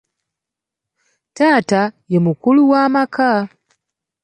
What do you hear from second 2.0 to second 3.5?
ye mukulu w'amaka.